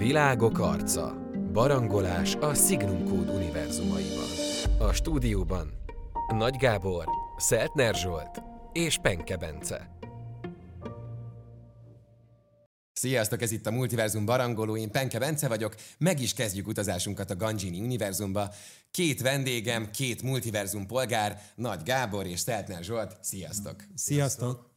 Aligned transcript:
Világok 0.00 0.58
arca. 0.58 1.30
Barangolás 1.52 2.34
a 2.34 2.54
Signum 2.54 3.04
Code 3.04 3.32
univerzumaiban. 3.32 4.28
A 4.78 4.92
stúdióban 4.92 5.72
Nagy 6.28 6.56
Gábor, 6.56 7.04
Szeltner 7.36 7.94
Zsolt 7.94 8.42
és 8.72 8.98
Penke 9.02 9.36
Bence. 9.36 9.90
Sziasztok, 12.92 13.42
ez 13.42 13.50
itt 13.50 13.66
a 13.66 13.70
Multiverzum 13.70 14.24
barangoló, 14.24 14.76
én 14.76 14.90
Penke 14.90 15.18
Bence 15.18 15.48
vagyok, 15.48 15.74
meg 15.98 16.20
is 16.20 16.32
kezdjük 16.32 16.66
utazásunkat 16.66 17.30
a 17.30 17.36
Ganjini 17.36 17.80
univerzumba. 17.80 18.50
Két 18.90 19.20
vendégem, 19.20 19.90
két 19.90 20.22
multiverzum 20.22 20.86
polgár, 20.86 21.40
Nagy 21.54 21.82
Gábor 21.82 22.26
és 22.26 22.40
Szeltner 22.40 22.82
Zsolt, 22.82 23.16
sziasztok! 23.20 23.76
Sziasztok! 23.94 24.69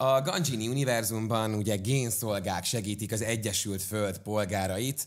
A 0.00 0.22
Ganjini 0.22 0.68
univerzumban 0.68 1.54
ugye 1.54 1.76
génszolgák 1.76 2.64
segítik 2.64 3.12
az 3.12 3.22
Egyesült 3.22 3.82
Föld 3.82 4.18
polgárait 4.18 5.06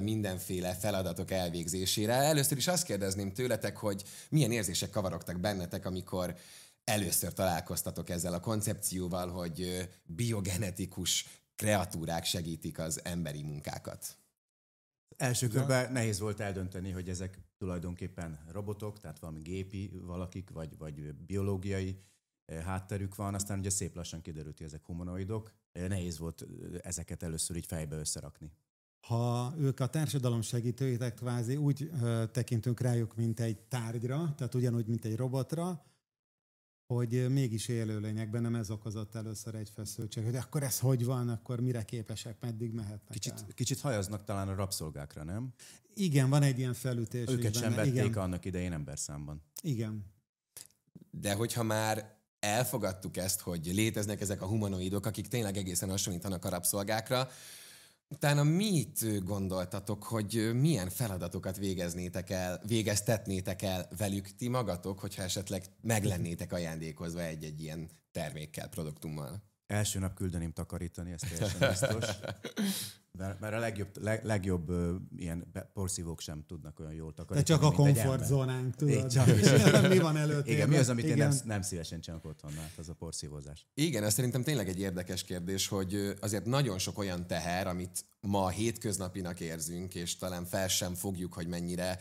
mindenféle 0.00 0.74
feladatok 0.74 1.30
elvégzésére. 1.30 2.12
Először 2.12 2.56
is 2.56 2.66
azt 2.66 2.84
kérdezném 2.84 3.32
tőletek, 3.32 3.76
hogy 3.76 4.04
milyen 4.30 4.52
érzések 4.52 4.90
kavarogtak 4.90 5.40
bennetek, 5.40 5.86
amikor 5.86 6.36
először 6.84 7.32
találkoztatok 7.32 8.10
ezzel 8.10 8.34
a 8.34 8.40
koncepcióval, 8.40 9.28
hogy 9.28 9.88
biogenetikus 10.06 11.26
kreatúrák 11.56 12.24
segítik 12.24 12.78
az 12.78 13.00
emberi 13.04 13.42
munkákat. 13.42 14.18
Első 15.16 15.48
körben 15.48 15.92
nehéz 15.92 16.18
volt 16.18 16.40
eldönteni, 16.40 16.90
hogy 16.90 17.08
ezek 17.08 17.38
tulajdonképpen 17.58 18.38
robotok, 18.52 19.00
tehát 19.00 19.18
valami 19.18 19.40
gépi 19.40 19.90
valakik, 20.02 20.50
vagy, 20.50 20.78
vagy 20.78 21.14
biológiai 21.14 21.98
hátterük 22.64 23.14
van, 23.14 23.34
aztán 23.34 23.58
ugye 23.58 23.70
szép 23.70 23.94
lassan 23.94 24.20
kiderült, 24.20 24.56
hogy 24.58 24.66
ezek 24.66 24.84
humanoidok. 24.86 25.52
Eh, 25.72 25.88
Nehéz 25.88 26.18
volt 26.18 26.46
ezeket 26.82 27.22
először 27.22 27.56
így 27.56 27.66
fejbe 27.66 27.96
összerakni. 27.96 28.52
Ha 29.00 29.54
ők 29.58 29.80
a 29.80 29.86
társadalom 29.86 30.40
segítőitek 30.40 31.14
kvázi 31.14 31.56
úgy 31.56 31.90
ö, 32.02 32.24
tekintünk 32.32 32.80
rájuk, 32.80 33.16
mint 33.16 33.40
egy 33.40 33.58
tárgyra, 33.58 34.34
tehát 34.36 34.54
ugyanúgy, 34.54 34.86
mint 34.86 35.04
egy 35.04 35.16
robotra, 35.16 35.84
hogy 36.86 37.26
mégis 37.30 37.68
élőlények, 37.68 38.30
bennem 38.30 38.54
ez 38.54 38.70
okozott 38.70 39.14
először 39.14 39.54
egy 39.54 39.70
feszültség, 39.70 40.24
hogy 40.24 40.36
akkor 40.36 40.62
ez 40.62 40.78
hogy 40.78 41.04
van, 41.04 41.28
akkor 41.28 41.60
mire 41.60 41.84
képesek, 41.84 42.36
meddig 42.40 42.72
mehetnek 42.72 43.08
Kicsit, 43.10 43.32
el. 43.32 43.46
kicsit 43.54 43.80
hajaznak 43.80 44.24
talán 44.24 44.48
a 44.48 44.54
rabszolgákra, 44.54 45.24
nem? 45.24 45.52
Igen, 45.94 46.28
van 46.30 46.42
egy 46.42 46.58
ilyen 46.58 46.74
felütés. 46.74 47.28
Őket 47.28 47.54
sem 47.54 47.62
benne. 47.74 47.76
vették 47.76 48.04
Igen, 48.04 48.22
annak 48.22 48.44
idején 48.44 48.72
emberszámban. 48.72 49.42
igen. 49.62 50.04
De 51.10 51.34
hogyha 51.34 51.62
már 51.62 52.17
elfogadtuk 52.40 53.16
ezt, 53.16 53.40
hogy 53.40 53.66
léteznek 53.66 54.20
ezek 54.20 54.42
a 54.42 54.46
humanoidok, 54.46 55.06
akik 55.06 55.28
tényleg 55.28 55.56
egészen 55.56 55.90
hasonlítanak 55.90 56.44
a 56.44 56.48
rabszolgákra, 56.48 57.28
utána 58.08 58.42
mit 58.42 59.24
gondoltatok, 59.24 60.04
hogy 60.04 60.50
milyen 60.54 60.88
feladatokat 60.88 61.56
végeznétek 61.56 62.30
el, 62.30 62.60
végeztetnétek 62.66 63.62
el 63.62 63.88
velük 63.98 64.34
ti 64.34 64.48
magatok, 64.48 65.00
hogyha 65.00 65.22
esetleg 65.22 65.64
meglennétek 65.80 66.52
ajándékozva 66.52 67.22
egy-egy 67.22 67.60
ilyen 67.60 67.90
termékkel, 68.12 68.68
produktummal? 68.68 69.42
Első 69.66 69.98
nap 69.98 70.14
küldeném 70.14 70.52
takarítani, 70.52 71.12
ez 71.12 71.20
teljesen 71.20 71.68
biztos. 71.68 72.06
Mert, 73.18 73.40
mert 73.40 73.54
a 73.54 73.58
legjobb, 73.58 73.88
leg, 74.02 74.24
legjobb 74.24 74.72
ilyen 75.16 75.52
porszívók 75.72 76.20
sem 76.20 76.44
tudnak 76.46 76.80
olyan 76.80 76.92
jól 76.92 77.08
De 77.08 77.14
takarítani, 77.14 77.58
csak 77.58 77.72
a 77.72 77.74
komfortzónánk, 77.74 78.74
tudod? 78.74 79.06
csak 79.06 79.26
is. 79.26 79.50
mi 79.94 79.98
van 79.98 80.16
előtt? 80.16 80.48
Igen, 80.48 80.68
mi 80.68 80.76
az, 80.76 80.88
amit 80.88 81.04
én 81.04 81.16
nem, 81.16 81.32
nem 81.44 81.62
szívesen 81.62 82.00
csinálok 82.00 82.24
otthon, 82.24 82.52
hát 82.52 82.72
az 82.76 82.88
a 82.88 82.94
porszívózás. 82.94 83.66
Igen, 83.74 84.04
ez 84.04 84.14
szerintem 84.14 84.42
tényleg 84.42 84.68
egy 84.68 84.80
érdekes 84.80 85.24
kérdés, 85.24 85.68
hogy 85.68 86.14
azért 86.20 86.44
nagyon 86.44 86.78
sok 86.78 86.98
olyan 86.98 87.26
teher, 87.26 87.66
amit 87.66 88.04
ma 88.20 88.48
hétköznapinak 88.48 89.40
érzünk, 89.40 89.94
és 89.94 90.16
talán 90.16 90.44
fel 90.44 90.68
sem 90.68 90.94
fogjuk, 90.94 91.32
hogy 91.32 91.46
mennyire 91.46 91.98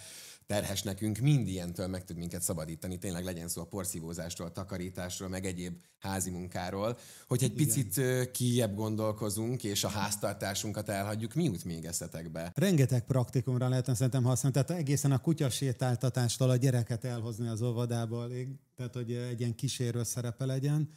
terhes 0.47 0.83
nekünk, 0.83 1.17
mind 1.17 1.47
ilyentől 1.47 1.87
meg 1.87 2.03
tud 2.03 2.17
minket 2.17 2.41
szabadítani, 2.41 2.97
tényleg 2.97 3.23
legyen 3.23 3.47
szó 3.47 3.61
a 3.61 3.65
porszívózástól, 3.65 4.47
a 4.47 4.51
takarításról, 4.51 5.29
meg 5.29 5.45
egyéb 5.45 5.81
házi 5.99 6.29
munkáról, 6.29 6.97
hogy 7.27 7.43
egy 7.43 7.53
picit 7.53 7.97
ö, 7.97 8.23
kijebb 8.31 8.75
gondolkozunk, 8.75 9.63
és 9.63 9.83
a 9.83 9.87
háztartásunkat 9.87 10.89
elhagyjuk, 10.89 11.33
mi 11.33 11.43
jut 11.43 11.63
még 11.63 11.85
eszetekbe? 11.85 12.51
Rengeteg 12.55 13.05
praktikumra 13.05 13.69
lehetne 13.69 13.93
szerintem 13.93 14.23
használni, 14.23 14.61
tehát 14.61 14.81
egészen 14.81 15.11
a 15.11 15.17
kutyasétáltatástól 15.17 16.49
a 16.49 16.55
gyereket 16.55 17.03
elhozni 17.03 17.47
az 17.47 17.61
óvodából, 17.61 18.31
tehát 18.75 18.93
hogy 18.93 19.11
egy 19.13 19.39
ilyen 19.39 19.55
kísérő 19.55 20.03
szerepe 20.03 20.45
legyen. 20.45 20.89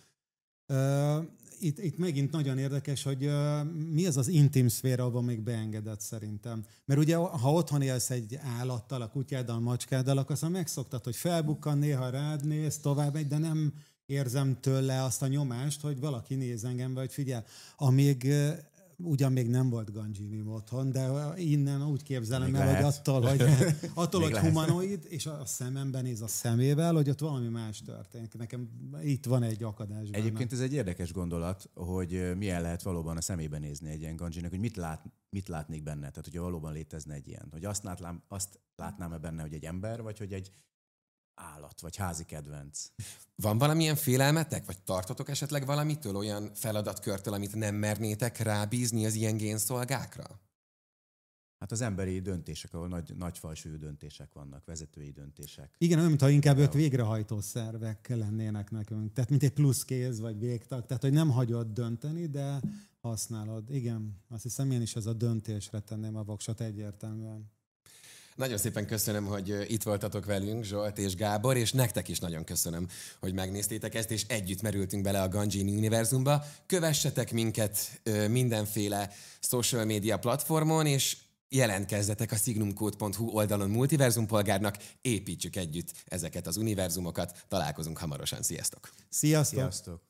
Ö, 0.67 1.19
Itt, 1.61 1.79
itt 1.79 1.99
megint 1.99 2.31
nagyon 2.31 2.59
érdekes, 2.59 3.03
hogy 3.03 3.25
ö, 3.25 3.63
mi 3.93 4.07
az 4.07 4.17
az 4.17 4.29
intim 4.29 4.69
szféra, 4.69 5.05
abban 5.05 5.25
még 5.25 5.41
beengedett 5.41 6.01
szerintem. 6.01 6.65
Mert 6.85 7.01
ugye, 7.01 7.17
ha 7.17 7.53
otthon 7.53 7.83
élsz 7.83 8.11
egy 8.11 8.39
állattal, 8.59 9.03
a 9.03 9.09
kutyáddal, 9.09 9.57
a 9.57 9.61
macskáddal, 9.61 10.19
akkor 10.19 10.31
aztán 10.31 10.51
megszoktad, 10.51 11.05
hogy 11.05 11.17
felbukkan, 11.17 11.79
néha 11.79 12.11
rád 12.11 12.47
néz, 12.47 12.79
tovább 12.79 13.13
megy, 13.13 13.27
de 13.27 13.39
nem 13.39 13.73
érzem 14.07 14.61
tőle 14.61 15.03
azt 15.03 15.23
a 15.23 15.27
nyomást, 15.27 15.81
hogy 15.81 16.01
valaki 16.01 16.35
néz 16.35 16.65
engem, 16.65 16.95
vagy 16.95 17.13
figyel. 17.13 17.45
Amíg 17.77 18.33
ugyan 19.03 19.33
még 19.33 19.49
nem 19.49 19.71
volt 19.71 19.93
Ganjini 19.93 20.43
otthon, 20.47 20.93
de 20.93 21.09
innen 21.37 21.87
úgy 21.87 22.03
képzelem 22.03 22.51
Még 22.51 22.61
el, 22.61 22.67
hogy 22.67 22.73
lehet. 22.73 22.99
attól, 22.99 23.21
hogy, 23.21 23.43
attól, 23.95 24.21
Még 24.21 24.35
hogy 24.35 24.49
humanoid, 24.49 25.07
és 25.09 25.27
a 25.27 25.45
szememben 25.45 26.03
néz 26.03 26.21
a 26.21 26.27
szemével, 26.27 26.95
hogy 26.95 27.09
ott 27.09 27.21
valami 27.21 27.49
más 27.49 27.83
történik. 27.83 28.35
Nekem 28.35 28.69
itt 29.03 29.25
van 29.25 29.43
egy 29.43 29.63
akadás. 29.63 30.11
benne. 30.11 30.25
Egyébként 30.25 30.53
ez 30.53 30.61
egy 30.61 30.73
érdekes 30.73 31.13
gondolat, 31.13 31.71
hogy 31.75 32.37
milyen 32.37 32.63
lehet 32.63 32.83
valóban 32.83 33.17
a 33.17 33.21
szemébe 33.21 33.59
nézni 33.59 33.91
egy 33.91 34.01
ilyen 34.01 34.17
ganjinak, 34.17 34.51
hogy 34.51 34.61
mit, 34.61 34.77
lát, 34.77 35.05
mit 35.31 35.49
látnék 35.49 35.83
benne. 35.83 36.09
Tehát, 36.09 36.25
hogyha 36.25 36.43
valóban 36.43 36.73
létezne 36.73 37.15
egy 37.15 37.29
ilyen. 37.29 37.49
Hogy 37.51 37.65
azt, 37.65 37.83
látlám, 37.83 38.23
azt 38.29 38.61
látnám-e 38.77 39.19
benne, 39.19 39.43
hogy 39.43 39.55
egy 39.55 39.65
ember, 39.65 40.03
vagy 40.03 40.19
hogy 40.19 40.33
egy 40.33 40.51
állat, 41.35 41.81
vagy 41.81 41.97
házi 41.97 42.25
kedvenc. 42.25 42.91
Van 43.35 43.59
valamilyen 43.59 43.97
félelmetek, 43.97 44.67
vagy 44.67 44.83
tartotok 44.83 45.29
esetleg 45.29 45.67
valamitől, 45.67 46.17
olyan 46.17 46.55
feladatkörtől, 46.55 47.35
amit 47.35 47.55
nem 47.55 47.75
mernétek 47.75 48.39
rábízni 48.39 49.07
az 49.07 49.15
ilyen 49.15 49.37
génszolgákra? 49.37 50.41
Hát 51.61 51.73
az 51.73 51.81
emberi 51.81 52.21
döntések, 52.21 52.75
ahol 52.75 52.89
nagy, 52.89 53.17
nagy 53.17 53.39
falsúlyú 53.39 53.77
döntések 53.77 54.33
vannak, 54.33 54.65
vezetői 54.65 55.11
döntések. 55.11 55.75
Igen, 55.79 55.99
olyan, 55.99 56.09
mintha 56.09 56.29
inkább 56.29 56.59
ők 56.59 56.73
végrehajtó 56.73 57.41
szervek 57.41 58.09
lennének 58.09 58.71
nekünk. 58.71 59.13
Tehát, 59.13 59.31
mint 59.31 59.43
egy 59.43 59.53
plusz 59.53 59.85
kéz 59.85 60.21
vagy 60.21 60.39
végtag. 60.39 60.87
Tehát, 60.87 61.03
hogy 61.03 61.13
nem 61.13 61.31
hagyod 61.31 61.73
dönteni, 61.73 62.27
de 62.27 62.61
használod. 63.01 63.71
Igen, 63.71 64.17
azt 64.29 64.43
hiszem 64.43 64.71
én 64.71 64.83
is 64.83 64.97
ez 64.97 65.07
a 65.07 65.13
döntésre 65.13 65.81
tenném 65.81 66.17
a 66.17 66.23
voksot 66.23 66.61
egyértelműen. 66.61 67.51
Nagyon 68.41 68.59
szépen 68.59 68.87
köszönöm, 68.87 69.27
hogy 69.27 69.73
itt 69.73 69.83
voltatok 69.83 70.25
velünk, 70.25 70.65
Zsolt 70.65 70.99
és 70.99 71.15
Gábor, 71.15 71.57
és 71.57 71.73
nektek 71.73 72.09
is 72.09 72.19
nagyon 72.19 72.45
köszönöm, 72.45 72.87
hogy 73.19 73.35
megnéztétek 73.35 73.95
ezt, 73.95 74.11
és 74.11 74.25
együtt 74.29 74.63
merültünk 74.63 75.03
bele 75.03 75.23
a 75.23 75.29
Ganjini 75.29 75.77
univerzumba. 75.77 76.45
Kövessetek 76.67 77.33
minket 77.33 78.01
mindenféle 78.29 79.11
social 79.41 79.85
media 79.85 80.19
platformon, 80.19 80.87
és 80.87 81.17
jelentkezzetek 81.49 82.33
a 82.33 82.37
signumcode.hu 82.37 83.29
oldalon 83.29 83.71
multiverzumpolgárnak, 83.71 84.77
építsük 85.01 85.57
együtt 85.57 85.93
ezeket 86.05 86.47
az 86.47 86.57
univerzumokat. 86.57 87.45
Találkozunk 87.49 87.99
hamarosan, 87.99 88.43
sziasztok! 88.43 88.91
Sziasztok! 89.09 89.59
Sziasztok! 89.59 90.03